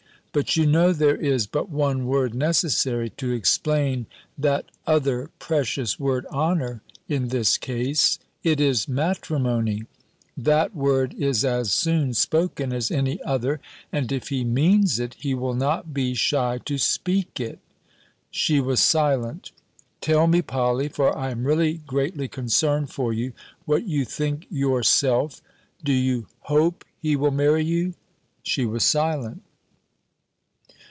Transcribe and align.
"But 0.33 0.55
you 0.55 0.65
know 0.65 0.93
there 0.93 1.17
is 1.17 1.45
but 1.45 1.69
one 1.69 2.05
word 2.05 2.33
necessary 2.33 3.09
to 3.17 3.33
explain 3.33 4.05
that 4.37 4.63
other 4.87 5.29
precious 5.39 5.99
word 5.99 6.25
honour, 6.27 6.81
in 7.09 7.27
this 7.27 7.57
case. 7.57 8.17
It 8.41 8.61
is 8.61 8.87
matrimony. 8.87 9.83
That 10.37 10.73
word 10.73 11.13
is 11.15 11.43
as 11.43 11.73
soon 11.73 12.13
spoken 12.13 12.71
as 12.71 12.91
any 12.91 13.21
other, 13.23 13.59
and 13.91 14.09
if 14.09 14.29
he 14.29 14.45
means 14.45 14.99
it, 14.99 15.15
he 15.15 15.33
will 15.33 15.53
not 15.53 15.93
be 15.93 16.13
shy 16.13 16.59
to 16.63 16.77
speak 16.77 17.41
it." 17.41 17.59
She 18.29 18.61
was 18.61 18.79
silent. 18.79 19.51
"Tell 19.99 20.27
me, 20.27 20.41
Polly 20.41 20.87
(for 20.87 21.13
I 21.13 21.31
am 21.31 21.43
really 21.45 21.73
greatly 21.85 22.29
concerned 22.29 22.89
for 22.89 23.11
you), 23.11 23.33
what 23.65 23.85
you 23.85 24.05
think 24.05 24.47
yourself; 24.49 25.41
do 25.83 25.91
you 25.91 26.27
hope 26.39 26.85
he 27.01 27.17
will 27.17 27.31
marry 27.31 27.65
you?" 27.65 27.95
She 28.43 28.65
was 28.65 28.83
silent. 28.85 29.41